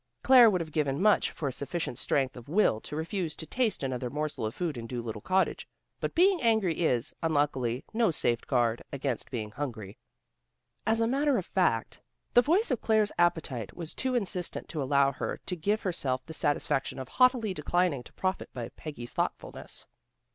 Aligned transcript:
Claire 0.23 0.49
would 0.49 0.61
have 0.61 0.71
given 0.71 0.99
much 0.99 1.29
for 1.29 1.51
sufficient 1.51 1.99
strength 1.99 2.35
of 2.35 2.49
will 2.49 2.81
to 2.81 2.95
refuse 2.95 3.35
to 3.35 3.45
taste 3.45 3.83
another 3.83 4.09
morsel 4.09 4.47
of 4.47 4.55
food 4.55 4.75
in 4.75 4.87
Dolittle 4.87 5.21
Cottage, 5.21 5.67
but 5.99 6.15
being 6.15 6.41
angry 6.41 6.79
is, 6.81 7.13
unluckily, 7.21 7.85
no 7.93 8.09
safeguard 8.09 8.81
against 8.91 9.29
being 9.29 9.51
hungry. 9.51 9.99
As 10.87 11.01
a 11.01 11.07
matter 11.07 11.37
of 11.37 11.45
fact, 11.45 12.01
the 12.33 12.41
voice 12.41 12.71
of 12.71 12.81
Claire's 12.81 13.11
appetite 13.19 13.77
was 13.77 13.93
too 13.93 14.15
insistent 14.15 14.67
to 14.69 14.81
allow 14.81 15.11
her 15.11 15.39
to 15.45 15.55
give 15.55 15.81
herself 15.83 16.25
the 16.25 16.33
satisfaction 16.33 16.97
of 16.97 17.07
haughtily 17.07 17.53
declining 17.53 18.01
to 18.01 18.13
profit 18.13 18.51
by 18.55 18.69
Peggy's 18.69 19.13
thoughtfulness. 19.13 19.85